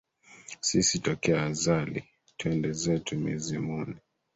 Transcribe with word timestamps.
Sisi 0.61 0.95
tokea 1.05 1.39
azali, 1.49 1.99
twenda 2.37 2.71
zetu 2.83 3.11
mizimuni, 3.23 3.95